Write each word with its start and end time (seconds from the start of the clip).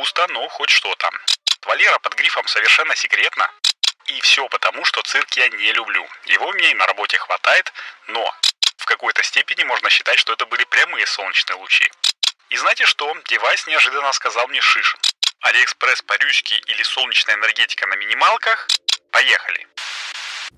густо, 0.00 0.26
но 0.28 0.48
хоть 0.48 0.70
что-то. 0.70 1.10
Валера 1.66 1.98
под 1.98 2.14
грифом 2.14 2.46
совершенно 2.46 2.96
секретно. 2.96 3.50
И 4.06 4.20
все 4.22 4.48
потому, 4.48 4.82
что 4.86 5.02
цирк 5.02 5.30
я 5.36 5.46
не 5.48 5.72
люблю. 5.72 6.06
Его 6.24 6.45
у 6.45 6.52
меня 6.52 6.70
и 6.70 6.74
на 6.74 6.86
работе 6.86 7.18
хватает, 7.18 7.70
но 8.08 8.34
в 8.78 8.86
какой-то 8.86 9.22
степени 9.22 9.62
можно 9.64 9.90
считать, 9.90 10.18
что 10.18 10.32
это 10.32 10.46
были 10.46 10.64
прямые 10.64 11.06
солнечные 11.06 11.56
лучи. 11.56 11.86
И 12.48 12.56
знаете 12.56 12.86
что? 12.86 13.14
Девайс 13.28 13.66
неожиданно 13.66 14.10
сказал 14.12 14.48
мне 14.48 14.62
шиш. 14.62 14.96
Алиэкспресс 15.42 16.02
по-рюськи 16.02 16.54
или 16.54 16.82
солнечная 16.82 17.34
энергетика 17.34 17.86
на 17.86 17.96
минималках? 17.96 18.68
Поехали! 19.10 19.66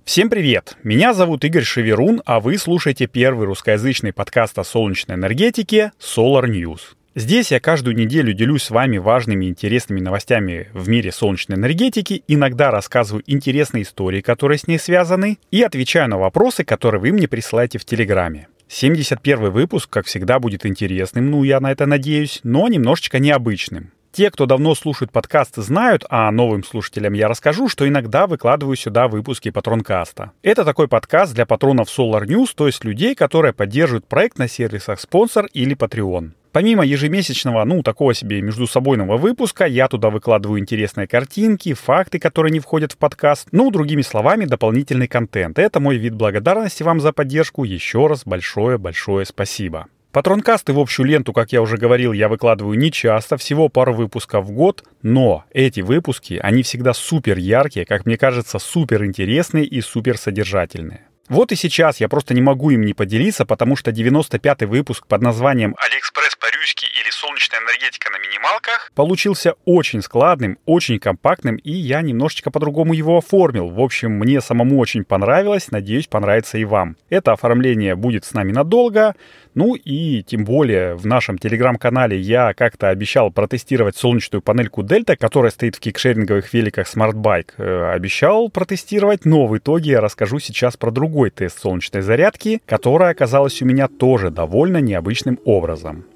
Всем 0.06 0.30
привет! 0.30 0.74
Меня 0.84 1.15
зовут 1.15 1.45
Игорь 1.45 1.65
Шеверун, 1.65 2.23
а 2.27 2.38
вы 2.38 2.59
слушаете 2.59 3.06
первый 3.06 3.47
русскоязычный 3.47 4.12
подкаст 4.12 4.56
о 4.59 4.65
солнечной 4.65 5.16
энергетике 5.16 5.93
Solar 5.98 6.45
News. 6.45 6.95
Здесь 7.15 7.51
я 7.52 7.61
каждую 7.61 7.95
неделю 7.95 8.33
делюсь 8.33 8.62
с 8.62 8.71
вами 8.71 8.97
важными 8.97 9.45
и 9.45 9.48
интересными 9.51 10.01
новостями 10.01 10.69
в 10.73 10.89
мире 10.89 11.12
солнечной 11.12 11.59
энергетики, 11.59 12.25
иногда 12.27 12.70
рассказываю 12.70 13.23
интересные 13.27 13.83
истории, 13.83 14.23
которые 14.23 14.57
с 14.57 14.66
ней 14.66 14.79
связаны, 14.79 15.39
и 15.51 15.62
отвечаю 15.62 16.09
на 16.09 16.17
вопросы, 16.17 16.65
которые 16.65 17.03
вы 17.03 17.12
мне 17.12 17.29
присылаете 17.29 17.79
в 17.79 17.84
Телеграме. 17.84 18.48
71 18.69 19.51
выпуск, 19.51 19.91
как 19.91 20.06
всегда, 20.06 20.39
будет 20.39 20.65
интересным, 20.65 21.30
ну 21.30 21.43
я 21.45 21.61
на 21.61 21.70
это 21.70 21.84
надеюсь, 21.84 22.41
но 22.45 22.67
немножечко 22.69 23.19
необычным. 23.19 23.92
Те, 24.11 24.31
кто 24.31 24.47
давно 24.47 24.75
слушает 24.75 25.12
подкасты, 25.12 25.61
знают, 25.61 26.05
а 26.09 26.31
новым 26.31 26.65
слушателям 26.65 27.12
я 27.12 27.29
расскажу, 27.29 27.69
что 27.69 27.87
иногда 27.87 28.27
выкладываю 28.27 28.77
сюда 28.77 29.09
выпуски 29.09 29.51
Патронкаста. 29.51 30.33
Это 30.42 30.65
такой 30.65 30.89
подкаст 30.89 31.34
для 31.34 31.45
патронов 31.45 31.89
Solar 31.89 32.25
News, 32.25 32.53
то 32.55 32.67
есть 32.67 32.84
людей, 32.84 33.14
которые 33.14 33.53
поддерживают 33.53 34.06
проект 34.06 34.39
на 34.39 34.48
сервисах 34.48 34.98
спонсор 34.98 35.47
или 35.53 35.77
Patreon. 35.77 36.33
Помимо 36.53 36.84
ежемесячного, 36.84 37.64
ну, 37.64 37.83
такого 37.83 38.12
себе 38.12 38.42
междусобойного 38.42 39.17
выпуска, 39.17 39.64
я 39.64 39.89
туда 39.89 40.11
выкладываю 40.11 40.61
интересные 40.61 41.06
картинки, 41.06 41.72
факты, 41.72 42.19
которые 42.19 42.53
не 42.53 42.61
входят 42.61 42.92
в 42.92 42.98
подкаст, 42.98 43.48
ну, 43.53 43.70
другими 43.70 44.03
словами, 44.03 44.45
дополнительный 44.45 45.08
контент. 45.08 45.58
Это 45.58 45.80
мой 45.80 45.97
вид 45.97 46.14
благодарности 46.14 46.83
вам 46.83 47.00
за 47.00 47.12
поддержку. 47.12 47.64
Еще 47.64 48.06
раз 48.06 48.25
большое-большое 48.27 49.25
спасибо. 49.25 49.86
Патронкасты 50.12 50.75
в 50.75 50.78
общую 50.78 51.06
ленту, 51.06 51.33
как 51.33 51.53
я 51.53 51.62
уже 51.62 51.78
говорил, 51.78 52.12
я 52.12 52.28
выкладываю 52.28 52.78
не 52.78 52.92
часто, 52.92 53.39
всего 53.39 53.70
пару 53.70 53.95
выпусков 53.95 54.45
в 54.45 54.50
год, 54.50 54.84
но 55.00 55.45
эти 55.53 55.80
выпуски, 55.80 56.39
они 56.42 56.62
всегда 56.62 56.92
супер 56.92 57.39
яркие, 57.39 57.86
как 57.86 58.05
мне 58.05 58.19
кажется, 58.19 58.58
супер 58.58 59.06
интересные 59.06 59.64
и 59.64 59.80
супер 59.80 60.19
содержательные. 60.19 61.06
Вот 61.28 61.50
и 61.50 61.56
сейчас 61.56 61.98
я 61.98 62.11
просто 62.11 62.34
не 62.34 62.42
могу 62.42 62.69
им 62.70 62.83
не 62.83 62.92
поделиться, 62.92 63.47
потому 63.47 63.75
что 63.75 63.91
95-й 63.91 64.67
выпуск 64.67 65.06
под 65.06 65.23
названием 65.23 65.75
Алиэкспресс 65.78 66.02
по-рюськи 66.43 66.87
или 67.01 67.09
солнечная 67.11 67.61
энергетика 67.61 68.11
на 68.11 68.19
минималках 68.19 68.91
получился 68.97 69.55
очень 69.65 70.03
складным, 70.03 70.59
очень 70.67 70.98
компактным, 70.98 71.55
и 71.55 71.71
я 71.71 72.03
немножечко 72.03 72.51
по-другому 72.51 72.95
его 72.95 73.19
оформил. 73.19 73.69
В 73.69 73.81
общем, 73.81 74.11
мне 74.11 74.41
самому 74.41 74.81
очень 74.81 75.05
понравилось, 75.05 75.70
надеюсь, 75.70 76.09
понравится 76.09 76.59
и 76.59 76.65
вам. 76.65 76.97
Это 77.11 77.31
оформление 77.33 77.95
будет 77.95 78.25
с 78.25 78.33
нами 78.33 78.51
надолго, 78.51 79.15
ну 79.55 79.77
и 79.77 80.25
тем 80.25 80.45
более 80.45 80.97
в 80.97 81.07
нашем 81.07 81.39
телеграм-канале 81.39 82.19
я 82.19 82.55
как-то 82.55 82.89
обещал 82.89 83.31
протестировать 83.31 83.97
солнечную 83.97 84.43
панельку 84.43 84.83
Delta, 84.83 85.15
которая 85.15 85.53
стоит 85.53 85.77
в 85.77 85.81
кикшеринговых 85.81 86.53
великах 86.53 86.93
Smart 86.93 87.13
Bike. 87.13 87.51
Э, 87.59 87.93
обещал 87.93 88.48
протестировать, 88.48 89.25
но 89.25 89.47
в 89.47 89.57
итоге 89.57 89.93
я 89.93 90.01
расскажу 90.01 90.41
сейчас 90.41 90.77
про 90.77 90.91
другой 90.91 91.31
тест 91.31 91.61
солнечной 91.61 92.03
зарядки, 92.03 92.61
которая 92.67 93.13
оказалась 93.13 93.63
у 93.63 93.65
меня 93.65 93.87
тоже 93.87 94.31
довольно 94.31 94.79
необычным 94.79 95.39
образом. 95.45 96.07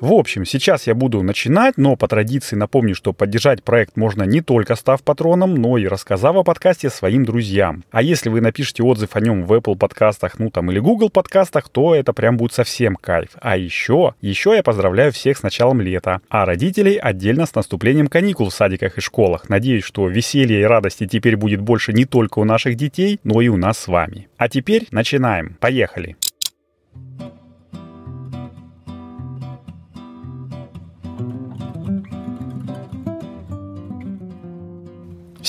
В 0.00 0.14
общем, 0.14 0.46
сейчас 0.46 0.86
я 0.86 0.94
буду 0.94 1.22
начинать, 1.22 1.76
но 1.76 1.94
по 1.94 2.08
традиции 2.08 2.56
напомню, 2.56 2.94
что 2.94 3.12
поддержать 3.12 3.62
проект 3.62 3.98
можно 3.98 4.22
не 4.22 4.40
только 4.40 4.74
став 4.74 5.02
патроном, 5.02 5.54
но 5.54 5.76
и 5.76 5.86
рассказав 5.86 6.36
о 6.36 6.42
подкасте 6.42 6.88
своим 6.88 7.26
друзьям. 7.26 7.84
А 7.90 8.00
если 8.00 8.30
вы 8.30 8.40
напишите 8.40 8.82
отзыв 8.82 9.14
о 9.14 9.20
нем 9.20 9.44
в 9.44 9.52
Apple 9.52 9.76
подкастах, 9.76 10.38
ну 10.38 10.50
там 10.50 10.70
или 10.70 10.78
Google 10.78 11.10
подкастах, 11.10 11.68
то 11.68 11.94
это 11.94 12.14
прям 12.14 12.38
будет 12.38 12.54
совсем 12.54 12.96
кайф. 12.96 13.30
А 13.42 13.58
еще, 13.58 14.14
еще 14.22 14.54
я 14.54 14.62
поздравляю 14.62 15.12
всех 15.12 15.36
с 15.36 15.42
началом 15.42 15.82
лета, 15.82 16.22
а 16.30 16.46
родителей 16.46 16.96
отдельно 16.96 17.44
с 17.44 17.54
наступлением 17.54 18.06
каникул 18.06 18.48
в 18.48 18.54
садиках 18.54 18.96
и 18.96 19.02
школах. 19.02 19.50
Надеюсь, 19.50 19.84
что 19.84 20.08
веселье 20.08 20.62
и 20.62 20.64
радости 20.64 21.06
теперь 21.06 21.36
будет 21.36 21.60
больше 21.60 21.92
не 21.92 22.06
только 22.06 22.38
у 22.38 22.44
наших 22.44 22.76
детей, 22.76 23.20
но 23.22 23.42
и 23.42 23.48
у 23.48 23.58
нас 23.58 23.78
с 23.78 23.86
вами. 23.86 24.28
А 24.38 24.48
теперь 24.48 24.88
начинаем. 24.90 25.58
Поехали! 25.60 26.16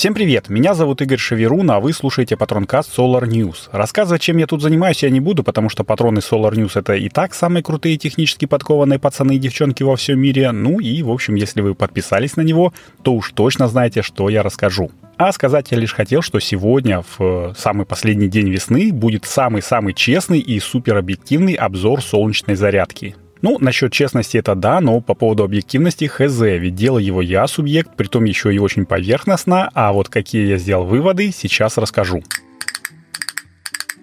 Всем 0.02 0.14
привет, 0.14 0.48
меня 0.48 0.74
зовут 0.74 1.00
Игорь 1.00 1.16
Шеверун, 1.16 1.70
а 1.70 1.78
вы 1.78 1.92
слушаете 1.92 2.36
Патронкаст 2.36 2.98
Solar 2.98 3.22
News. 3.22 3.68
Рассказывать, 3.70 4.20
чем 4.20 4.36
я 4.38 4.48
тут 4.48 4.60
занимаюсь, 4.60 5.04
я 5.04 5.10
не 5.10 5.20
буду, 5.20 5.44
потому 5.44 5.68
что 5.68 5.84
патроны 5.84 6.18
Solar 6.18 6.54
News 6.54 6.72
это 6.74 6.94
и 6.94 7.08
так 7.08 7.34
самые 7.34 7.62
крутые 7.62 7.96
технически 7.98 8.46
подкованные 8.46 8.98
пацаны 8.98 9.36
и 9.36 9.38
девчонки 9.38 9.84
во 9.84 9.94
всем 9.94 10.18
мире. 10.18 10.50
Ну 10.50 10.80
и, 10.80 11.04
в 11.04 11.10
общем, 11.12 11.36
если 11.36 11.60
вы 11.60 11.76
подписались 11.76 12.34
на 12.34 12.40
него, 12.40 12.74
то 13.04 13.14
уж 13.14 13.30
точно 13.30 13.68
знаете, 13.68 14.02
что 14.02 14.28
я 14.28 14.42
расскажу. 14.42 14.90
А 15.18 15.30
сказать 15.30 15.68
я 15.70 15.78
лишь 15.78 15.94
хотел, 15.94 16.20
что 16.20 16.40
сегодня, 16.40 17.04
в 17.16 17.54
самый 17.56 17.86
последний 17.86 18.26
день 18.26 18.50
весны, 18.50 18.92
будет 18.92 19.24
самый-самый 19.24 19.94
честный 19.94 20.40
и 20.40 20.58
суперобъективный 20.58 21.54
обзор 21.54 22.02
солнечной 22.02 22.56
зарядки. 22.56 23.14
Ну, 23.42 23.58
насчет 23.60 23.92
честности 23.92 24.38
это 24.38 24.54
да, 24.54 24.80
но 24.80 25.00
по 25.00 25.14
поводу 25.14 25.42
объективности 25.42 26.04
хз, 26.06 26.40
ведь 26.40 26.76
делал 26.76 26.98
его 26.98 27.20
я 27.20 27.46
субъект, 27.48 27.90
притом 27.96 28.24
еще 28.24 28.54
и 28.54 28.58
очень 28.58 28.86
поверхностно, 28.86 29.68
а 29.74 29.92
вот 29.92 30.08
какие 30.08 30.46
я 30.46 30.58
сделал 30.58 30.86
выводы, 30.86 31.32
сейчас 31.32 31.76
расскажу. 31.76 32.22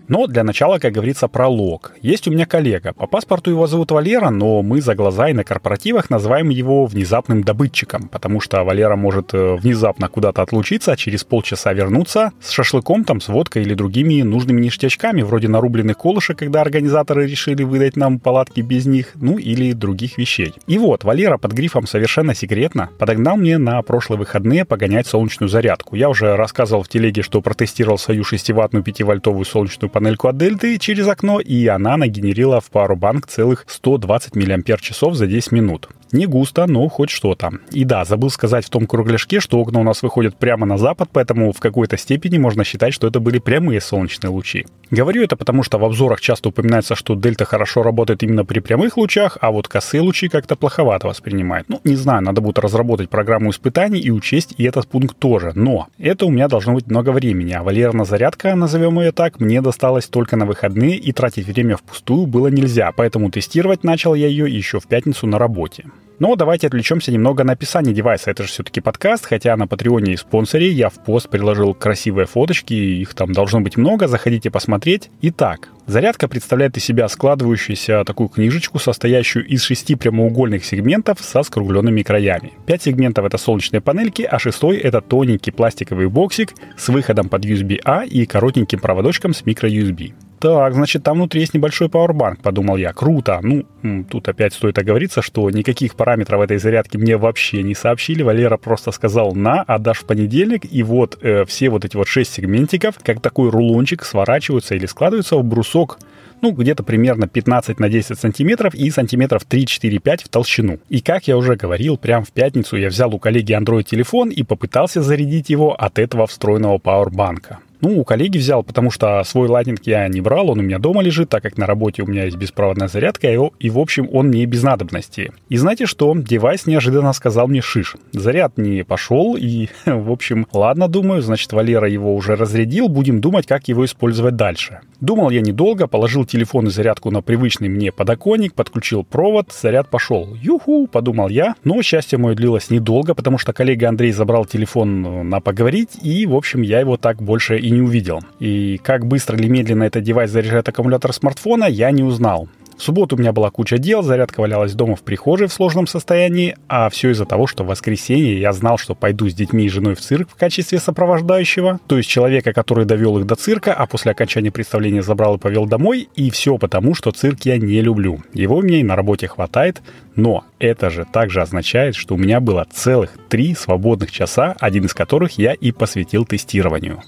Но 0.09 0.25
для 0.25 0.43
начала, 0.43 0.79
как 0.79 0.93
говорится, 0.93 1.27
пролог. 1.27 1.93
Есть 2.01 2.27
у 2.27 2.31
меня 2.31 2.47
коллега. 2.47 2.93
По 2.93 3.05
паспорту 3.05 3.51
его 3.51 3.67
зовут 3.67 3.91
Валера, 3.91 4.31
но 4.31 4.63
мы 4.63 4.81
за 4.81 4.95
глаза 4.95 5.29
и 5.29 5.33
на 5.33 5.43
корпоративах 5.43 6.09
называем 6.09 6.49
его 6.49 6.87
внезапным 6.87 7.43
добытчиком, 7.43 8.09
потому 8.09 8.41
что 8.41 8.63
Валера 8.63 8.95
может 8.95 9.35
э, 9.35 9.55
внезапно 9.55 10.09
куда-то 10.09 10.41
отлучиться, 10.41 10.93
а 10.93 10.97
через 10.97 11.23
полчаса 11.23 11.73
вернуться 11.73 12.31
с 12.41 12.49
шашлыком, 12.49 13.03
там, 13.03 13.21
с 13.21 13.27
водкой 13.27 13.61
или 13.61 13.75
другими 13.75 14.23
нужными 14.23 14.61
ништячками, 14.61 15.21
вроде 15.21 15.47
нарубленных 15.47 15.99
колышек, 15.99 16.39
когда 16.39 16.61
организаторы 16.61 17.27
решили 17.27 17.61
выдать 17.61 17.95
нам 17.95 18.19
палатки 18.19 18.61
без 18.61 18.87
них, 18.87 19.11
ну 19.13 19.37
или 19.37 19.73
других 19.73 20.17
вещей. 20.17 20.55
И 20.65 20.79
вот, 20.79 21.03
Валера 21.03 21.37
под 21.37 21.51
грифом 21.51 21.85
совершенно 21.85 22.33
секретно 22.33 22.89
подогнал 22.97 23.37
мне 23.37 23.59
на 23.59 23.79
прошлые 23.83 24.17
выходные 24.17 24.65
погонять 24.65 25.05
солнечную 25.05 25.49
зарядку. 25.49 25.95
Я 25.95 26.09
уже 26.09 26.35
рассказывал 26.35 26.81
в 26.81 26.89
телеге, 26.89 27.21
что 27.21 27.41
протестировал 27.41 27.99
свою 27.99 28.23
6-ваттную 28.23 28.83
5-вольтовую 28.83 29.45
солнечную 29.45 29.91
панельку 29.99 30.29
от 30.29 30.37
Дельты 30.37 30.77
через 30.77 31.09
окно, 31.09 31.41
и 31.41 31.67
она 31.67 31.97
нагенерила 31.97 32.61
в 32.61 32.69
пару 32.69 32.95
банк 32.95 33.27
целых 33.27 33.65
120 33.67 34.33
мАч 34.33 34.91
за 35.13 35.27
10 35.27 35.51
минут. 35.51 35.89
Не 36.11 36.25
густо, 36.25 36.65
но 36.65 36.87
хоть 36.87 37.09
что-то. 37.09 37.51
И 37.71 37.83
да, 37.83 38.03
забыл 38.03 38.29
сказать 38.29 38.65
в 38.65 38.69
том 38.69 38.87
кругляшке, 38.87 39.39
что 39.39 39.59
окна 39.59 39.79
у 39.79 39.83
нас 39.83 40.01
выходят 40.01 40.35
прямо 40.35 40.65
на 40.65 40.77
запад, 40.77 41.09
поэтому 41.13 41.51
в 41.51 41.59
какой-то 41.59 41.97
степени 41.97 42.37
можно 42.37 42.63
считать, 42.63 42.93
что 42.93 43.07
это 43.07 43.19
были 43.19 43.37
прямые 43.37 43.79
солнечные 43.79 44.31
лучи. 44.31 44.65
Говорю 44.89 45.23
это 45.23 45.35
потому, 45.35 45.61
что 45.61 45.77
в 45.77 45.85
обзорах 45.85 46.19
часто 46.19 46.49
упоминается, 46.49 46.95
что 46.95 47.13
дельта 47.13 47.45
хорошо 47.45 47.83
работает 47.83 48.23
именно 48.23 48.43
при 48.43 48.59
прямых 48.59 48.97
лучах, 48.97 49.37
а 49.39 49.51
вот 49.51 49.67
косые 49.67 50.01
лучи 50.01 50.29
как-то 50.29 50.55
плоховато 50.55 51.07
воспринимает. 51.07 51.65
Ну, 51.69 51.79
не 51.83 51.95
знаю, 51.95 52.23
надо 52.23 52.41
будет 52.41 52.57
разработать 52.57 53.09
программу 53.09 53.51
испытаний 53.51 53.99
и 53.99 54.09
учесть 54.09 54.55
и 54.57 54.63
этот 54.63 54.87
пункт 54.87 55.17
тоже. 55.19 55.51
Но 55.53 55.87
это 55.99 56.25
у 56.25 56.31
меня 56.31 56.47
должно 56.47 56.73
быть 56.73 56.88
много 56.88 57.12
времени, 57.12 57.53
а 57.53 57.62
Валерна 57.62 58.03
зарядка, 58.03 58.55
назовем 58.55 59.00
ее 59.00 59.12
так, 59.12 59.39
мне 59.39 59.62
досталась 59.62 60.07
только 60.07 60.35
на 60.38 60.47
выходные 60.47 60.95
и 60.95 61.12
тратить 61.12 61.45
время 61.45 61.77
впустую 61.77 62.25
было 62.25 62.47
нельзя, 62.47 62.91
поэтому 62.91 63.29
тестировать 63.29 63.83
начал 63.83 64.15
я 64.15 64.27
ее 64.27 64.50
еще 64.50 64.79
в 64.79 64.88
пятницу 64.88 65.27
на 65.27 65.38
работе. 65.38 65.85
Но 66.19 66.36
давайте 66.36 66.68
отвлечемся 66.68 67.13
немного 67.13 67.45
на 67.45 67.54
описание 67.54 67.94
девайса. 67.94 68.31
Это 68.31 68.44
же 68.44 68.50
все-таки 68.50 68.81
подкаст, 68.81 69.25
хотя 69.25 69.56
на 69.56 69.68
Патреоне 69.68 70.13
и 70.13 70.18
спонсоре 70.18 70.69
я 70.69 70.89
в 70.89 70.95
пост 70.95 71.30
приложил 71.30 71.74
красивые 71.74 72.25
фоточки, 72.25 72.74
их 72.74 73.13
там 73.13 73.31
должно 73.31 73.62
быть 73.62 73.77
много, 73.77 74.10
заходите 74.10 74.51
посмотреть. 74.51 75.10
Итак, 75.21 75.69
зарядка 75.88 76.27
представляет 76.27 76.75
из 76.75 76.83
себя 76.83 77.07
складывающуюся 77.07 78.04
такую 78.04 78.27
книжечку, 78.27 78.80
состоящую 78.80 79.48
из 79.48 79.63
шести 79.63 79.95
прямоугольных 79.95 80.66
сегментов 80.66 81.19
со 81.21 81.42
скругленными 81.42 82.04
краями. 82.04 82.51
Пять 82.65 82.83
сегментов 82.83 83.25
это 83.25 83.38
солнечные 83.38 83.80
панельки, 83.80 84.24
а 84.24 84.39
шестой 84.39 84.77
это 84.77 85.00
тоненький 85.00 85.51
пластиковый 85.51 86.10
боксик 86.10 86.54
с 86.77 86.89
выходом 86.89 87.30
под 87.30 87.45
USB-A 87.45 88.04
и 88.04 88.25
коротеньким 88.25 88.80
проводочком 88.80 89.33
с 89.33 89.42
micro-USB. 89.44 90.13
Так, 90.39 90.74
значит, 90.74 91.03
там 91.03 91.18
внутри 91.18 91.41
есть 91.41 91.53
небольшой 91.53 91.89
пауэрбанк, 91.89 92.41
подумал 92.41 92.77
я. 92.77 92.94
Круто. 92.94 93.39
Ну, 93.41 93.65
тут 94.09 94.27
опять 94.30 94.53
стоит 94.53 94.77
оговориться, 94.77 95.21
что 95.21 95.50
никаких 95.50 95.95
параметров 95.95 96.41
этой 96.41 96.57
зарядки 96.57 96.95
мне 96.95 97.18
вообще 97.18 97.62
не 97.62 97.75
сообщили. 97.75 98.24
Валера 98.24 98.56
просто 98.57 98.91
сказал 98.91 99.33
на, 99.33 99.63
отдашь 99.63 100.00
в 100.00 100.06
понедельник. 100.06 100.63
И 100.71 100.81
вот 100.81 101.18
э, 101.21 101.44
все 101.45 101.69
вот 101.69 101.83
эти 101.83 101.97
вот 101.97 102.07
шесть 102.07 102.33
сегментиков, 102.33 102.95
как 103.03 103.21
такой 103.21 103.50
рулончик, 103.50 104.06
сворачиваются 104.06 104.75
или 104.75 104.86
складываются 104.86 105.36
в 105.36 105.44
брусок 105.44 106.00
ну, 106.41 106.51
где-то 106.51 106.83
примерно 106.83 107.27
15 107.27 107.80
на 107.80 107.89
10 107.89 108.18
сантиметров 108.18 108.74
и 108.74 108.89
сантиметров 108.91 109.44
3-4-5 109.50 110.24
в 110.24 110.30
толщину. 110.30 110.80
И 110.88 111.01
как 111.01 111.27
я 111.27 111.38
уже 111.38 111.56
говорил, 111.56 111.97
прямо 111.97 112.24
в 112.24 112.31
пятницу 112.31 112.77
я 112.77 112.88
взял 112.88 113.13
у 113.13 113.19
коллеги 113.19 113.53
Android 113.53 113.83
телефон 113.83 114.30
и 114.30 114.44
попытался 114.44 115.01
зарядить 115.01 115.50
его 115.50 115.74
от 115.74 116.00
этого 116.00 116.27
встроенного 116.27 116.77
пауэрбанка. 116.77 117.59
Ну, 117.81 117.99
у 117.99 118.03
коллеги 118.03 118.37
взял, 118.37 118.63
потому 118.63 118.91
что 118.91 119.23
свой 119.23 119.47
лайтинг 119.47 119.81
я 119.85 120.07
не 120.07 120.21
брал, 120.21 120.49
он 120.49 120.59
у 120.59 120.61
меня 120.61 120.79
дома 120.79 121.01
лежит, 121.01 121.29
так 121.29 121.43
как 121.43 121.57
на 121.57 121.65
работе 121.65 122.03
у 122.03 122.07
меня 122.07 122.25
есть 122.25 122.37
беспроводная 122.37 122.87
зарядка, 122.87 123.29
и, 123.59 123.69
в 123.69 123.79
общем, 123.79 124.09
он 124.11 124.27
мне 124.27 124.45
без 124.45 124.63
надобности. 124.63 125.31
И 125.47 125.57
знаете 125.57 125.85
что? 125.85 126.13
Девайс 126.15 126.65
неожиданно 126.65 127.13
сказал 127.13 127.47
мне 127.47 127.61
шиш. 127.61 127.95
Заряд 128.11 128.57
не 128.57 128.83
пошел, 128.83 129.37
и, 129.37 129.69
в 129.85 130.11
общем, 130.11 130.45
ладно, 130.51 130.87
думаю, 130.87 131.21
значит, 131.21 131.53
Валера 131.53 131.87
его 131.87 132.15
уже 132.15 132.35
разрядил, 132.35 132.89
будем 132.89 133.21
думать, 133.21 133.47
как 133.47 133.67
его 133.67 133.85
использовать 133.85 134.35
дальше. 134.35 134.79
Думал 134.99 135.29
я 135.29 135.39
недолго, 135.39 135.87
положил 135.87 136.25
телефон 136.25 136.67
и 136.67 136.71
зарядку 136.71 137.09
на 137.11 137.21
привычный 137.21 137.69
мне 137.69 137.91
подоконник, 137.91 138.53
подключил 138.53 139.05
провод, 139.05 139.53
заряд 139.53 139.89
пошел. 139.89 140.35
Юху, 140.35 140.87
подумал 140.87 141.29
я, 141.29 141.55
но 141.63 141.81
счастье 141.81 142.17
мое 142.17 142.35
длилось 142.35 142.69
недолго, 142.69 143.13
потому 143.13 143.37
что 143.37 143.53
коллега 143.53 143.87
Андрей 143.87 144.11
забрал 144.11 144.45
телефон 144.45 145.29
на 145.29 145.39
поговорить, 145.39 145.91
и, 146.01 146.25
в 146.25 146.35
общем, 146.35 146.61
я 146.61 146.81
его 146.81 146.97
так 146.97 147.21
больше 147.21 147.57
не 147.69 147.81
увидел. 147.81 148.21
И 148.39 148.80
как 148.83 149.06
быстро 149.06 149.38
или 149.38 149.48
медленно 149.48 149.83
этот 149.83 150.04
девайс 150.04 150.31
заряжает 150.31 150.68
аккумулятор 150.69 151.13
смартфона, 151.13 151.66
я 151.66 151.92
не 151.92 152.04
узнал. 152.04 152.48
В 152.80 152.81
субботу 152.81 153.18
у 153.18 153.19
меня 153.19 153.33
была 153.33 153.51
куча 153.51 153.77
дел, 153.77 154.01
зарядка 154.04 154.39
валялась 154.39 154.74
дома 154.74 154.95
в 154.95 155.01
прихожей 155.01 155.48
в 155.48 155.54
сложном 155.54 155.86
состоянии, 155.86 156.56
а 156.69 156.89
все 156.89 157.10
из-за 157.10 157.25
того, 157.25 157.45
что 157.45 157.66
в 157.66 157.68
воскресенье 157.68 158.39
я 158.39 158.54
знал, 158.54 158.77
что 158.77 158.95
пойду 158.95 159.27
с 159.27 159.33
детьми 159.33 159.66
и 159.66 159.69
женой 159.69 159.95
в 159.95 160.00
цирк 160.00 160.30
в 160.30 160.36
качестве 160.36 160.80
сопровождающего, 160.80 161.81
то 161.88 161.98
есть 161.98 162.07
человека, 162.07 162.54
который 162.54 162.86
довел 162.86 163.18
их 163.19 163.25
до 163.25 163.36
цирка, 163.36 163.74
а 163.74 163.86
после 163.86 164.13
окончания 164.13 164.50
представления 164.50 165.01
забрал 165.01 165.36
и 165.36 165.39
повел 165.39 165.65
домой, 165.65 166.07
и 166.15 166.30
все 166.30 166.57
потому, 166.57 166.95
что 166.95 167.12
цирк 167.12 167.42
я 167.44 167.57
не 167.57 167.81
люблю. 167.81 168.22
Его 168.33 168.62
меня 168.62 168.80
и 168.80 168.83
на 168.83 168.95
работе 168.95 169.27
хватает, 169.27 169.81
но 170.15 170.45
это 170.57 170.89
же 170.89 171.04
также 171.04 171.42
означает, 171.42 171.95
что 171.95 172.15
у 172.15 172.18
меня 172.18 172.39
было 172.39 172.65
целых 172.72 173.12
три 173.27 173.56
свободных 173.56 174.10
часа, 174.10 174.56
один 174.57 174.86
из 174.86 174.94
которых 174.94 175.38
я 175.38 175.51
и 175.51 175.74
посвятил 175.74 176.24
тестированию. 176.24 177.04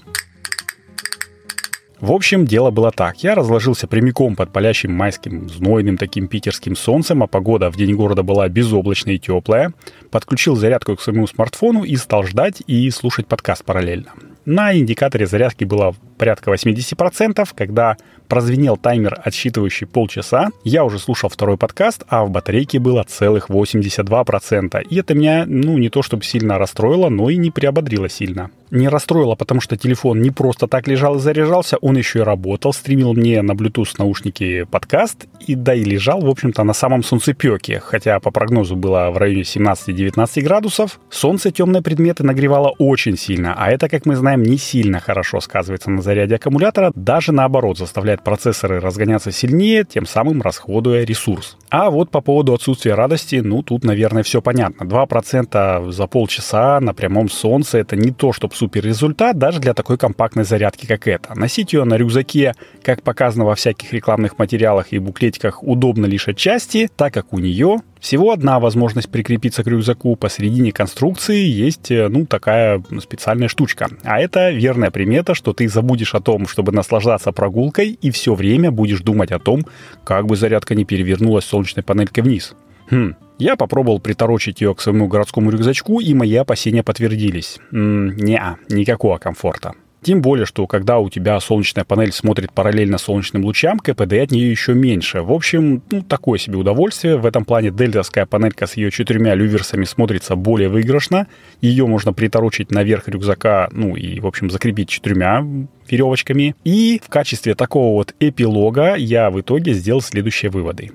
В 2.02 2.10
общем, 2.10 2.46
дело 2.46 2.72
было 2.72 2.90
так. 2.90 3.22
Я 3.22 3.36
разложился 3.36 3.86
прямиком 3.86 4.34
под 4.34 4.52
палящим 4.52 4.92
майским, 4.92 5.48
знойным 5.48 5.96
таким 5.96 6.26
питерским 6.26 6.74
солнцем, 6.74 7.22
а 7.22 7.28
погода 7.28 7.70
в 7.70 7.76
день 7.76 7.94
города 7.94 8.24
была 8.24 8.48
безоблачная 8.48 9.14
и 9.14 9.18
теплая. 9.20 9.72
Подключил 10.10 10.56
зарядку 10.56 10.96
к 10.96 11.00
своему 11.00 11.28
смартфону 11.28 11.84
и 11.84 11.94
стал 11.94 12.24
ждать 12.24 12.60
и 12.66 12.90
слушать 12.90 13.28
подкаст 13.28 13.64
параллельно. 13.64 14.14
На 14.44 14.76
индикаторе 14.76 15.28
зарядки 15.28 15.62
было 15.62 15.94
порядка 16.22 16.52
80%. 16.52 17.48
Когда 17.52 17.96
прозвенел 18.28 18.76
таймер, 18.76 19.20
отсчитывающий 19.24 19.88
полчаса, 19.88 20.50
я 20.62 20.84
уже 20.84 21.00
слушал 21.00 21.28
второй 21.28 21.58
подкаст, 21.58 22.04
а 22.08 22.24
в 22.24 22.30
батарейке 22.30 22.78
было 22.78 23.02
целых 23.02 23.50
82%. 23.50 24.86
И 24.88 24.96
это 24.96 25.14
меня, 25.14 25.44
ну, 25.48 25.78
не 25.78 25.88
то 25.88 26.02
чтобы 26.02 26.22
сильно 26.22 26.58
расстроило, 26.58 27.08
но 27.08 27.28
и 27.28 27.36
не 27.36 27.50
приободрило 27.50 28.08
сильно. 28.08 28.50
Не 28.70 28.88
расстроило, 28.88 29.34
потому 29.34 29.60
что 29.60 29.76
телефон 29.76 30.22
не 30.22 30.30
просто 30.30 30.66
так 30.66 30.88
лежал 30.88 31.16
и 31.16 31.20
заряжался, 31.20 31.76
он 31.76 31.98
еще 31.98 32.20
и 32.20 32.22
работал, 32.22 32.72
стримил 32.72 33.12
мне 33.12 33.42
на 33.42 33.52
Bluetooth 33.52 33.96
наушники 33.98 34.62
подкаст, 34.62 35.26
и 35.46 35.54
да 35.54 35.74
и 35.74 35.84
лежал, 35.84 36.22
в 36.22 36.30
общем-то, 36.30 36.64
на 36.64 36.72
самом 36.72 37.02
солнцепеке, 37.02 37.80
хотя 37.80 38.18
по 38.18 38.30
прогнозу 38.30 38.74
было 38.74 39.10
в 39.10 39.18
районе 39.18 39.42
17-19 39.42 40.40
градусов. 40.40 41.00
Солнце 41.10 41.50
темные 41.50 41.82
предметы 41.82 42.24
нагревало 42.24 42.74
очень 42.78 43.18
сильно, 43.18 43.54
а 43.58 43.70
это, 43.70 43.90
как 43.90 44.06
мы 44.06 44.16
знаем, 44.16 44.42
не 44.42 44.56
сильно 44.56 45.00
хорошо 45.00 45.40
сказывается 45.40 45.90
на 45.90 46.00
заряде 46.12 46.34
аккумулятора, 46.34 46.92
даже 46.94 47.32
наоборот 47.32 47.78
заставляет 47.78 48.22
процессоры 48.22 48.80
разгоняться 48.80 49.32
сильнее, 49.32 49.84
тем 49.84 50.04
самым 50.04 50.42
расходуя 50.42 51.04
ресурс. 51.04 51.56
А 51.70 51.90
вот 51.90 52.10
по 52.10 52.20
поводу 52.20 52.52
отсутствия 52.52 52.94
радости, 52.94 53.36
ну 53.36 53.62
тут, 53.62 53.82
наверное, 53.82 54.22
все 54.22 54.42
понятно. 54.42 54.84
2% 54.84 55.90
за 55.90 56.06
полчаса 56.06 56.80
на 56.80 56.92
прямом 56.92 57.30
солнце 57.30 57.78
это 57.78 57.96
не 57.96 58.10
то, 58.10 58.34
чтобы 58.34 58.54
супер 58.54 58.84
результат 58.84 59.38
даже 59.38 59.58
для 59.58 59.72
такой 59.72 59.96
компактной 59.96 60.44
зарядки, 60.44 60.84
как 60.84 61.08
эта. 61.08 61.34
Носить 61.34 61.72
ее 61.72 61.84
на 61.84 61.96
рюкзаке, 61.96 62.54
как 62.82 63.02
показано 63.02 63.46
во 63.46 63.54
всяких 63.54 63.92
рекламных 63.94 64.38
материалах 64.38 64.92
и 64.92 64.98
буклетиках, 64.98 65.62
удобно 65.62 66.04
лишь 66.04 66.28
отчасти, 66.28 66.90
так 66.94 67.14
как 67.14 67.32
у 67.32 67.38
нее 67.38 67.78
всего 68.02 68.32
одна 68.32 68.58
возможность 68.58 69.08
прикрепиться 69.08 69.62
к 69.62 69.68
рюкзаку. 69.68 70.16
Посередине 70.16 70.72
конструкции 70.72 71.38
есть, 71.38 71.90
э, 71.92 72.08
ну, 72.08 72.26
такая 72.26 72.82
специальная 73.00 73.46
штучка. 73.46 73.88
А 74.02 74.20
это 74.20 74.50
верная 74.50 74.90
примета, 74.90 75.34
что 75.34 75.52
ты 75.52 75.68
забудешь 75.68 76.14
о 76.16 76.20
том, 76.20 76.48
чтобы 76.48 76.72
наслаждаться 76.72 77.30
прогулкой, 77.30 77.90
и 78.02 78.10
все 78.10 78.34
время 78.34 78.72
будешь 78.72 79.00
думать 79.00 79.30
о 79.30 79.38
том, 79.38 79.64
как 80.02 80.26
бы 80.26 80.34
зарядка 80.34 80.74
не 80.74 80.84
перевернулась 80.84 81.44
солнечной 81.44 81.84
панелькой 81.84 82.24
вниз. 82.24 82.56
Хм, 82.90 83.14
я 83.38 83.54
попробовал 83.54 84.00
приторочить 84.00 84.60
ее 84.60 84.74
к 84.74 84.80
своему 84.80 85.06
городскому 85.06 85.50
рюкзачку, 85.50 86.00
и 86.00 86.12
мои 86.12 86.34
опасения 86.34 86.82
подтвердились. 86.82 87.60
Не-а, 87.70 88.56
никакого 88.68 89.18
комфорта. 89.18 89.74
Тем 90.02 90.20
более, 90.20 90.46
что 90.46 90.66
когда 90.66 90.98
у 90.98 91.08
тебя 91.08 91.38
солнечная 91.38 91.84
панель 91.84 92.12
смотрит 92.12 92.52
параллельно 92.52 92.98
солнечным 92.98 93.44
лучам, 93.44 93.78
КПД 93.78 94.14
от 94.14 94.32
нее 94.32 94.50
еще 94.50 94.74
меньше. 94.74 95.22
В 95.22 95.32
общем, 95.32 95.82
ну, 95.90 96.02
такое 96.02 96.40
себе 96.40 96.56
удовольствие. 96.56 97.16
В 97.18 97.24
этом 97.24 97.44
плане 97.44 97.70
дельтовская 97.70 98.26
панелька 98.26 98.66
с 98.66 98.74
ее 98.74 98.90
четырьмя 98.90 99.36
люверсами 99.36 99.84
смотрится 99.84 100.34
более 100.34 100.68
выигрышно. 100.68 101.28
Ее 101.60 101.86
можно 101.86 102.12
приторочить 102.12 102.72
наверх 102.72 103.06
рюкзака, 103.06 103.68
ну 103.70 103.94
и, 103.94 104.18
в 104.18 104.26
общем, 104.26 104.50
закрепить 104.50 104.88
четырьмя 104.88 105.46
веревочками. 105.88 106.56
И 106.64 107.00
в 107.04 107.08
качестве 107.08 107.54
такого 107.54 107.94
вот 107.94 108.14
эпилога 108.18 108.96
я 108.96 109.30
в 109.30 109.40
итоге 109.40 109.72
сделал 109.72 110.00
следующие 110.00 110.50
выводы. 110.50 110.90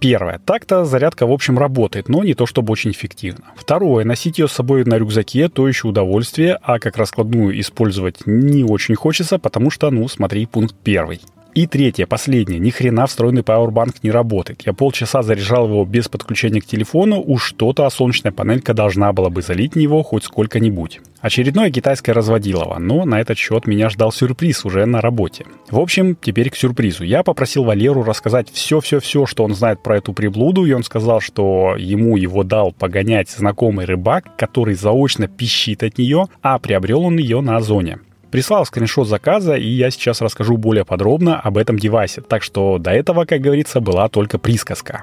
Первое. 0.00 0.38
Так-то 0.38 0.86
зарядка, 0.86 1.26
в 1.26 1.32
общем, 1.32 1.58
работает, 1.58 2.08
но 2.08 2.24
не 2.24 2.34
то 2.34 2.46
чтобы 2.46 2.72
очень 2.72 2.90
эффективно. 2.90 3.44
Второе. 3.54 4.04
Носить 4.06 4.38
ее 4.38 4.48
с 4.48 4.52
собой 4.52 4.84
на 4.84 4.94
рюкзаке– 4.94 5.48
то 5.50 5.68
еще 5.68 5.88
удовольствие, 5.88 6.58
а 6.62 6.78
как 6.78 6.96
раскладную 6.96 7.60
использовать 7.60 8.26
не 8.26 8.64
очень 8.64 8.94
хочется, 8.94 9.38
потому 9.38 9.70
что, 9.70 9.90
ну, 9.90 10.08
смотри, 10.08 10.46
пункт 10.46 10.74
первый. 10.82 11.20
И 11.54 11.66
третье, 11.66 12.06
последнее. 12.06 12.60
Ни 12.60 12.70
хрена 12.70 13.06
встроенный 13.06 13.42
Powerbank 13.42 13.96
не 14.02 14.10
работает. 14.10 14.62
Я 14.64 14.72
полчаса 14.72 15.22
заряжал 15.22 15.66
его 15.66 15.84
без 15.84 16.08
подключения 16.08 16.60
к 16.60 16.66
телефону, 16.66 17.20
уж 17.20 17.42
что-то 17.42 17.86
а 17.86 17.90
солнечная 17.90 18.30
панелька 18.30 18.72
должна 18.72 19.12
была 19.12 19.30
бы 19.30 19.42
залить 19.42 19.74
него 19.74 20.02
хоть 20.02 20.24
сколько-нибудь. 20.24 21.00
Очередное 21.20 21.70
китайское 21.70 22.14
разводилово, 22.14 22.78
но 22.78 23.04
на 23.04 23.20
этот 23.20 23.36
счет 23.36 23.66
меня 23.66 23.90
ждал 23.90 24.12
сюрприз 24.12 24.64
уже 24.64 24.86
на 24.86 25.00
работе. 25.00 25.44
В 25.70 25.78
общем, 25.78 26.16
теперь 26.18 26.50
к 26.50 26.56
сюрпризу. 26.56 27.04
Я 27.04 27.22
попросил 27.22 27.64
Валеру 27.64 28.04
рассказать 28.04 28.48
все-все-все, 28.50 29.26
что 29.26 29.44
он 29.44 29.54
знает 29.54 29.82
про 29.82 29.98
эту 29.98 30.12
приблуду, 30.12 30.64
и 30.64 30.72
он 30.72 30.84
сказал, 30.84 31.20
что 31.20 31.74
ему 31.76 32.16
его 32.16 32.44
дал 32.44 32.72
погонять 32.72 33.28
знакомый 33.28 33.86
рыбак, 33.86 34.36
который 34.36 34.74
заочно 34.74 35.26
пищит 35.26 35.82
от 35.82 35.98
нее, 35.98 36.26
а 36.42 36.58
приобрел 36.58 37.02
он 37.02 37.18
ее 37.18 37.40
на 37.40 37.56
Озоне. 37.56 37.98
Прислал 38.30 38.64
скриншот 38.64 39.08
заказа, 39.08 39.56
и 39.56 39.66
я 39.66 39.90
сейчас 39.90 40.20
расскажу 40.20 40.56
более 40.56 40.84
подробно 40.84 41.40
об 41.40 41.58
этом 41.58 41.78
девайсе. 41.78 42.20
Так 42.20 42.42
что 42.42 42.78
до 42.78 42.92
этого, 42.92 43.24
как 43.24 43.40
говорится, 43.40 43.80
была 43.80 44.08
только 44.08 44.38
присказка. 44.38 45.02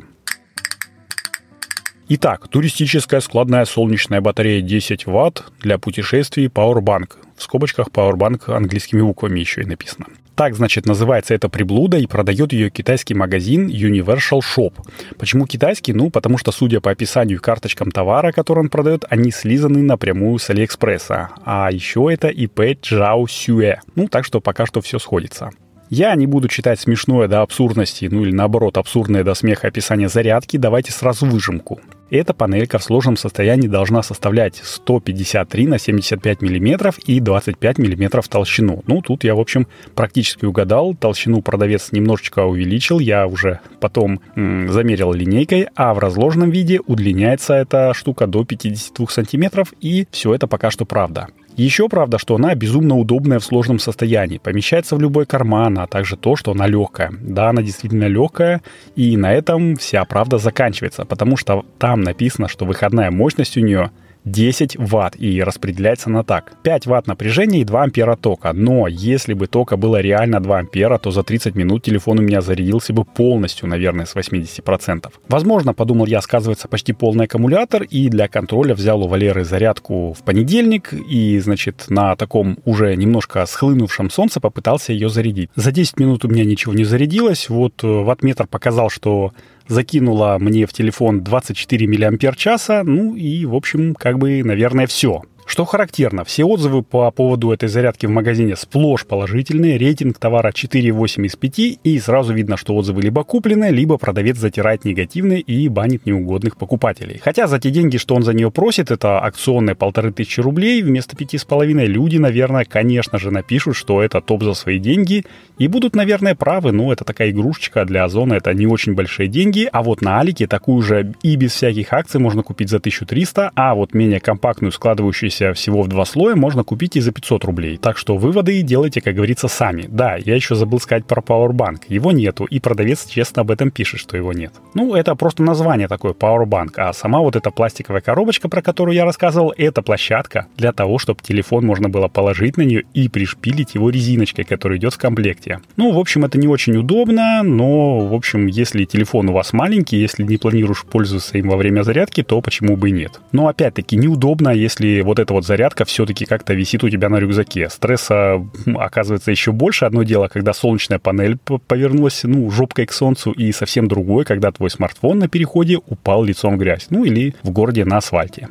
Итак, 2.09 2.47
туристическая 2.47 3.19
складная 3.19 3.65
солнечная 3.65 4.21
батарея 4.21 4.61
10 4.61 5.07
Вт 5.07 5.43
для 5.59 5.77
путешествий 5.77 6.47
Powerbank. 6.47 7.17
В 7.35 7.43
скобочках 7.43 7.89
Powerbank 7.89 8.49
английскими 8.53 9.01
буквами 9.01 9.41
еще 9.41 9.61
и 9.61 9.65
написано. 9.65 10.05
Так, 10.37 10.53
значит, 10.55 10.85
называется 10.85 11.33
эта 11.33 11.49
приблуда, 11.49 11.97
и 11.97 12.05
продает 12.05 12.53
ее 12.53 12.69
китайский 12.69 13.15
магазин 13.15 13.69
Universal 13.69 14.41
Shop. 14.41 14.71
Почему 15.17 15.47
китайский? 15.47 15.93
Ну, 15.93 16.11
потому 16.11 16.37
что, 16.37 16.51
судя 16.51 16.79
по 16.79 16.91
описанию 16.91 17.39
и 17.39 17.41
карточкам 17.41 17.89
товара, 17.89 18.31
который 18.31 18.59
он 18.59 18.69
продает, 18.69 19.03
они 19.09 19.31
слизаны 19.31 19.81
напрямую 19.81 20.37
с 20.37 20.47
Алиэкспресса. 20.51 21.29
А 21.43 21.71
еще 21.71 22.07
это 22.11 22.27
ИП 22.27 22.79
Чжао 22.79 23.25
Сюэ. 23.25 23.77
Ну, 23.95 24.07
так 24.07 24.25
что 24.25 24.39
пока 24.39 24.67
что 24.67 24.79
все 24.79 24.99
сходится. 24.99 25.49
Я 25.89 26.13
не 26.13 26.27
буду 26.27 26.49
читать 26.49 26.79
смешное 26.79 27.27
до 27.27 27.41
абсурдности, 27.41 28.07
ну 28.11 28.21
или 28.21 28.31
наоборот, 28.31 28.77
абсурдное 28.77 29.23
до 29.23 29.33
смеха 29.33 29.69
описание 29.69 30.07
зарядки, 30.07 30.57
давайте 30.57 30.91
сразу 30.91 31.25
выжимку. 31.25 31.79
Эта 32.09 32.33
панелька 32.33 32.77
в 32.77 32.83
сложном 32.83 33.17
состоянии 33.17 33.67
должна 33.67 34.01
составлять 34.01 34.61
153 34.63 35.67
на 35.67 35.77
75 35.77 36.41
мм 36.41 36.93
и 37.05 37.19
25 37.19 37.77
мм 37.79 38.21
толщину. 38.29 38.83
Ну, 38.87 39.01
тут 39.01 39.25
я, 39.25 39.35
в 39.35 39.39
общем, 39.39 39.67
практически 39.93 40.45
угадал. 40.45 40.95
Толщину 40.95 41.41
продавец 41.41 41.91
немножечко 41.91 42.45
увеличил, 42.45 42.99
я 42.99 43.27
уже 43.27 43.59
потом 43.81 44.21
м, 44.35 44.69
замерил 44.71 45.11
линейкой, 45.11 45.67
а 45.75 45.93
в 45.93 45.99
разложенном 45.99 46.49
виде 46.49 46.79
удлиняется 46.85 47.55
эта 47.55 47.93
штука 47.93 48.25
до 48.25 48.45
52 48.45 49.07
см, 49.09 49.63
и 49.81 50.07
все 50.11 50.33
это 50.33 50.47
пока 50.47 50.71
что 50.71 50.85
правда. 50.85 51.27
Еще 51.57 51.89
правда, 51.89 52.19
что 52.19 52.35
она 52.35 52.53
безумно 52.53 52.95
удобная 52.97 53.39
в 53.39 53.43
сложном 53.43 53.79
состоянии, 53.79 54.37
помещается 54.37 54.95
в 54.95 55.01
любой 55.01 55.25
карман, 55.25 55.79
а 55.79 55.87
также 55.87 56.15
то, 56.15 56.35
что 56.35 56.51
она 56.51 56.67
легкая. 56.67 57.11
Да, 57.19 57.49
она 57.49 57.63
действительно 57.63 58.05
легкая, 58.05 58.61
и 58.95 59.17
на 59.17 59.33
этом 59.33 59.75
вся 59.75 60.05
правда 60.05 60.37
заканчивается, 60.37 61.03
потому 61.03 61.35
что 61.35 61.65
там 61.79 62.01
написано, 62.01 62.47
что 62.47 62.65
выходная 62.65 63.09
мощность 63.09 63.57
у 63.57 63.61
нее 63.61 63.89
10 64.31 64.77
ватт 64.77 65.15
и 65.17 65.41
распределяется 65.41 66.09
на 66.09 66.23
так. 66.23 66.53
5 66.63 66.85
ватт 66.87 67.07
напряжения 67.07 67.61
и 67.61 67.63
2 67.63 67.83
ампера 67.83 68.15
тока. 68.15 68.53
Но 68.53 68.87
если 68.87 69.33
бы 69.33 69.47
тока 69.47 69.77
было 69.77 70.01
реально 70.01 70.41
2 70.41 70.59
ампера, 70.59 70.97
то 70.97 71.11
за 71.11 71.23
30 71.23 71.55
минут 71.55 71.83
телефон 71.83 72.19
у 72.19 72.21
меня 72.21 72.41
зарядился 72.41 72.93
бы 72.93 73.05
полностью, 73.05 73.67
наверное, 73.67 74.05
с 74.05 74.15
80%. 74.15 75.11
Возможно, 75.29 75.73
подумал 75.73 76.05
я, 76.05 76.21
сказывается 76.21 76.67
почти 76.67 76.93
полный 76.93 77.25
аккумулятор, 77.25 77.83
и 77.83 78.09
для 78.09 78.27
контроля 78.27 78.75
взял 78.75 79.01
у 79.01 79.07
Валеры 79.07 79.43
зарядку 79.43 80.13
в 80.13 80.23
понедельник, 80.23 80.93
и, 80.93 81.39
значит, 81.39 81.85
на 81.89 82.15
таком 82.15 82.57
уже 82.65 82.95
немножко 82.95 83.45
схлынувшем 83.45 84.09
солнце 84.09 84.39
попытался 84.39 84.93
ее 84.93 85.09
зарядить. 85.09 85.49
За 85.55 85.71
10 85.71 85.99
минут 85.99 86.25
у 86.25 86.27
меня 86.27 86.45
ничего 86.45 86.73
не 86.73 86.83
зарядилось, 86.83 87.49
вот 87.49 87.83
э, 87.83 87.87
ваттметр 87.87 88.47
показал, 88.47 88.89
что 88.89 89.31
закинула 89.67 90.37
мне 90.39 90.65
в 90.65 90.73
телефон 90.73 91.23
24 91.23 91.87
мАч, 91.87 92.67
ну 92.85 93.15
и, 93.15 93.45
в 93.45 93.55
общем, 93.55 93.95
как 93.95 94.17
бы, 94.17 94.43
наверное, 94.43 94.87
все. 94.87 95.23
Что 95.47 95.63
характерно, 95.63 96.25
все 96.25 96.43
отзывы 96.43 96.83
по 96.83 97.09
поводу 97.09 97.53
этой 97.53 97.69
зарядки 97.69 98.05
в 98.05 98.09
магазине 98.09 98.57
сплошь 98.57 99.05
положительные, 99.05 99.77
рейтинг 99.77 100.19
товара 100.19 100.51
4,8 100.51 101.25
из 101.25 101.37
5, 101.37 101.59
и 101.85 101.99
сразу 101.99 102.33
видно, 102.33 102.57
что 102.57 102.75
отзывы 102.75 103.01
либо 103.01 103.23
куплены, 103.23 103.69
либо 103.69 103.97
продавец 103.97 104.35
затирает 104.37 104.83
негативные 104.83 105.39
и 105.39 105.69
банит 105.69 106.05
неугодных 106.05 106.57
покупателей. 106.57 107.21
Хотя 107.23 107.47
за 107.47 107.59
те 107.59 107.71
деньги, 107.71 107.95
что 107.95 108.15
он 108.15 108.23
за 108.23 108.33
нее 108.33 108.51
просит, 108.51 108.91
это 108.91 109.19
акционные 109.19 109.73
полторы 109.73 110.11
тысячи 110.11 110.41
рублей 110.41 110.81
вместо 110.81 111.15
пяти 111.15 111.37
с 111.37 111.45
половиной, 111.45 111.85
люди, 111.85 112.17
наверное, 112.17 112.65
конечно 112.65 113.17
же 113.17 113.31
напишут, 113.31 113.77
что 113.77 114.03
это 114.03 114.19
топ 114.19 114.43
за 114.43 114.53
свои 114.53 114.79
деньги, 114.79 115.23
и 115.57 115.69
будут, 115.69 115.95
наверное, 115.95 116.35
правы, 116.35 116.73
но 116.73 116.91
это 116.91 117.05
такая 117.05 117.29
игрушечка 117.29 117.85
для 117.85 118.03
Озона, 118.03 118.33
это 118.33 118.53
не 118.53 118.67
очень 118.67 118.95
большие 118.95 119.29
деньги, 119.29 119.69
а 119.71 119.81
вот 119.81 120.01
на 120.01 120.19
Алике 120.19 120.45
такую 120.45 120.81
же 120.81 121.13
и 121.23 121.37
без 121.37 121.53
всяких 121.53 121.93
акций 121.93 122.19
можно 122.19 122.43
купить 122.43 122.69
за 122.69 122.77
1300, 122.77 123.53
а 123.55 123.75
вот 123.75 123.93
менее 123.93 124.19
компактную 124.19 124.73
складывающуюся 124.73 125.36
имеющийся 125.37 125.53
всего 125.53 125.81
в 125.83 125.87
два 125.87 126.05
слоя, 126.05 126.35
можно 126.35 126.63
купить 126.63 126.95
и 126.95 127.01
за 127.01 127.11
500 127.11 127.45
рублей. 127.45 127.77
Так 127.77 127.97
что 127.97 128.17
выводы 128.17 128.61
делайте, 128.61 129.01
как 129.01 129.15
говорится, 129.15 129.47
сами. 129.47 129.85
Да, 129.87 130.15
я 130.15 130.35
еще 130.35 130.55
забыл 130.55 130.79
сказать 130.79 131.05
про 131.05 131.21
Powerbank. 131.21 131.83
Его 131.89 132.11
нету, 132.11 132.45
и 132.45 132.59
продавец 132.59 133.05
честно 133.05 133.41
об 133.41 133.51
этом 133.51 133.71
пишет, 133.71 133.99
что 133.99 134.17
его 134.17 134.33
нет. 134.33 134.53
Ну, 134.73 134.95
это 134.95 135.15
просто 135.15 135.43
название 135.43 135.87
такое, 135.87 136.13
Powerbank. 136.13 136.73
А 136.77 136.93
сама 136.93 137.19
вот 137.19 137.35
эта 137.35 137.51
пластиковая 137.51 138.01
коробочка, 138.01 138.49
про 138.49 138.61
которую 138.61 138.95
я 138.95 139.05
рассказывал, 139.05 139.53
это 139.57 139.81
площадка 139.81 140.47
для 140.57 140.71
того, 140.71 140.97
чтобы 140.99 141.21
телефон 141.21 141.65
можно 141.65 141.89
было 141.89 142.07
положить 142.07 142.57
на 142.57 142.63
нее 142.63 142.83
и 142.93 143.09
пришпилить 143.09 143.75
его 143.75 143.89
резиночкой, 143.89 144.45
которая 144.45 144.79
идет 144.79 144.93
в 144.93 144.97
комплекте. 144.97 145.59
Ну, 145.75 145.91
в 145.91 145.99
общем, 145.99 146.25
это 146.25 146.37
не 146.37 146.47
очень 146.47 146.75
удобно, 146.77 147.43
но, 147.43 147.99
в 147.99 148.13
общем, 148.13 148.47
если 148.47 148.85
телефон 148.85 149.29
у 149.29 149.33
вас 149.33 149.53
маленький, 149.53 149.97
если 149.97 150.23
не 150.23 150.37
планируешь 150.37 150.83
пользоваться 150.83 151.37
им 151.37 151.49
во 151.49 151.57
время 151.57 151.83
зарядки, 151.83 152.23
то 152.23 152.41
почему 152.41 152.77
бы 152.77 152.89
и 152.89 152.91
нет. 152.91 153.19
Но, 153.31 153.47
опять-таки, 153.47 153.97
неудобно, 153.97 154.49
если 154.49 155.01
вот 155.01 155.19
эта 155.27 155.33
вот 155.33 155.45
зарядка 155.45 155.83
все-таки 155.83 156.23
как-то 156.23 156.53
висит 156.53 156.85
у 156.85 156.89
тебя 156.89 157.09
на 157.09 157.17
рюкзаке. 157.17 157.69
Стресса 157.69 158.41
оказывается 158.77 159.29
еще 159.29 159.51
больше. 159.51 159.83
Одно 159.83 160.03
дело, 160.03 160.29
когда 160.29 160.53
солнечная 160.53 160.99
панель 160.99 161.37
повернулась, 161.67 162.21
ну, 162.23 162.49
жопкой 162.49 162.85
к 162.85 162.93
солнцу, 162.93 163.31
и 163.33 163.51
совсем 163.51 163.89
другое, 163.89 164.23
когда 164.23 164.53
твой 164.53 164.69
смартфон 164.69 165.19
на 165.19 165.27
переходе 165.27 165.79
упал 165.85 166.23
лицом 166.23 166.55
в 166.55 166.59
грязь. 166.59 166.87
Ну, 166.91 167.03
или 167.03 167.35
в 167.43 167.49
городе 167.51 167.83
на 167.83 167.97
асфальте. 167.97 168.47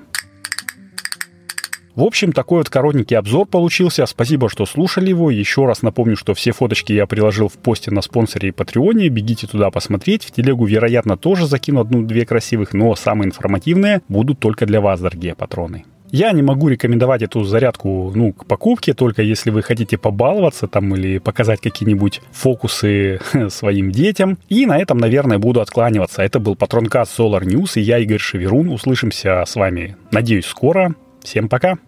В 1.94 2.02
общем, 2.02 2.32
такой 2.32 2.58
вот 2.58 2.68
коротенький 2.68 3.16
обзор 3.16 3.46
получился. 3.46 4.04
Спасибо, 4.04 4.50
что 4.50 4.66
слушали 4.66 5.08
его. 5.08 5.30
Еще 5.30 5.64
раз 5.64 5.80
напомню, 5.80 6.18
что 6.18 6.34
все 6.34 6.52
фоточки 6.52 6.92
я 6.92 7.06
приложил 7.06 7.48
в 7.48 7.54
посте 7.54 7.90
на 7.90 8.02
спонсоре 8.02 8.50
и 8.50 8.52
Патреоне. 8.52 9.08
Бегите 9.08 9.46
туда 9.46 9.70
посмотреть. 9.70 10.24
В 10.24 10.30
телегу, 10.30 10.66
вероятно, 10.66 11.16
тоже 11.16 11.46
закину 11.46 11.80
одну-две 11.80 12.26
красивых, 12.26 12.74
но 12.74 12.94
самые 12.96 13.28
информативные 13.28 14.02
будут 14.10 14.40
только 14.40 14.66
для 14.66 14.82
вас, 14.82 15.00
дорогие 15.00 15.34
патроны. 15.34 15.86
Я 16.10 16.32
не 16.32 16.42
могу 16.42 16.68
рекомендовать 16.68 17.22
эту 17.22 17.44
зарядку 17.44 18.12
ну, 18.14 18.32
к 18.32 18.46
покупке, 18.46 18.94
только 18.94 19.22
если 19.22 19.50
вы 19.50 19.62
хотите 19.62 19.98
побаловаться 19.98 20.68
там 20.68 20.94
или 20.94 21.18
показать 21.18 21.60
какие-нибудь 21.60 22.20
фокусы 22.30 23.20
своим 23.48 23.90
детям. 23.90 24.38
И 24.48 24.66
на 24.66 24.78
этом, 24.78 24.98
наверное, 24.98 25.38
буду 25.38 25.60
откланиваться. 25.60 26.22
Это 26.22 26.38
был 26.38 26.56
Патронкаст 26.56 27.18
Solar 27.18 27.42
News, 27.42 27.72
и 27.76 27.80
я, 27.80 27.98
Игорь 27.98 28.18
Шеверун. 28.18 28.68
Услышимся 28.68 29.44
с 29.46 29.56
вами, 29.56 29.96
надеюсь, 30.10 30.46
скоро. 30.46 30.94
Всем 31.22 31.48
пока! 31.48 31.78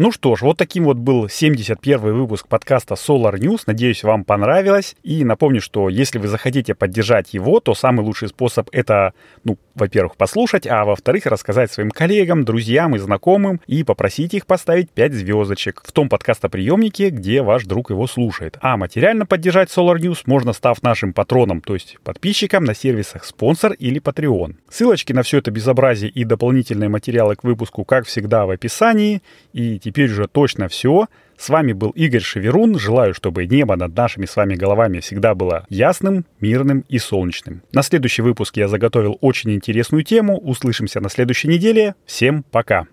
Ну 0.00 0.12
что 0.12 0.36
ж, 0.36 0.42
вот 0.42 0.56
таким 0.56 0.84
вот 0.84 0.96
был 0.96 1.28
71 1.28 1.98
выпуск 1.98 2.46
подкаста 2.46 2.94
Solar 2.94 3.34
News. 3.34 3.62
Надеюсь, 3.66 4.04
вам 4.04 4.22
понравилось. 4.22 4.94
И 5.02 5.24
напомню, 5.24 5.60
что 5.60 5.88
если 5.88 6.20
вы 6.20 6.28
захотите 6.28 6.76
поддержать 6.76 7.34
его, 7.34 7.58
то 7.58 7.74
самый 7.74 8.02
лучший 8.02 8.28
способ 8.28 8.68
это, 8.70 9.12
ну, 9.42 9.58
во-первых, 9.74 10.14
послушать, 10.14 10.68
а 10.68 10.84
во-вторых, 10.84 11.26
рассказать 11.26 11.72
своим 11.72 11.90
коллегам, 11.90 12.44
друзьям 12.44 12.94
и 12.94 13.00
знакомым 13.00 13.60
и 13.66 13.82
попросить 13.82 14.34
их 14.34 14.46
поставить 14.46 14.88
5 14.92 15.14
звездочек 15.14 15.82
в 15.84 15.90
том 15.90 16.08
подкастоприемнике, 16.08 17.10
где 17.10 17.42
ваш 17.42 17.64
друг 17.64 17.90
его 17.90 18.06
слушает. 18.06 18.56
А 18.60 18.76
материально 18.76 19.26
поддержать 19.26 19.68
Solar 19.68 19.96
News 19.96 20.20
можно, 20.26 20.52
став 20.52 20.80
нашим 20.80 21.12
патроном, 21.12 21.60
то 21.60 21.74
есть 21.74 21.98
подписчиком 22.04 22.62
на 22.62 22.74
сервисах 22.76 23.24
спонсор 23.24 23.72
или 23.72 24.00
Patreon. 24.00 24.54
Ссылочки 24.70 25.12
на 25.12 25.24
все 25.24 25.38
это 25.38 25.50
безобразие 25.50 26.08
и 26.08 26.22
дополнительные 26.22 26.88
материалы 26.88 27.34
к 27.34 27.42
выпуску, 27.42 27.84
как 27.84 28.06
всегда, 28.06 28.46
в 28.46 28.50
описании. 28.50 29.22
И 29.52 29.80
теперь 29.90 30.10
уже 30.10 30.28
точно 30.28 30.68
все. 30.68 31.06
С 31.36 31.48
вами 31.48 31.72
был 31.72 31.90
Игорь 31.90 32.20
Шеверун. 32.20 32.78
Желаю, 32.78 33.14
чтобы 33.14 33.46
небо 33.46 33.76
над 33.76 33.96
нашими 33.96 34.26
с 34.26 34.36
вами 34.36 34.54
головами 34.54 35.00
всегда 35.00 35.34
было 35.34 35.64
ясным, 35.68 36.26
мирным 36.40 36.84
и 36.88 36.98
солнечным. 36.98 37.62
На 37.72 37.82
следующий 37.82 38.22
выпуск 38.22 38.56
я 38.56 38.68
заготовил 38.68 39.16
очень 39.20 39.54
интересную 39.54 40.02
тему. 40.02 40.36
Услышимся 40.36 41.00
на 41.00 41.08
следующей 41.08 41.48
неделе. 41.48 41.94
Всем 42.04 42.42
пока! 42.42 42.86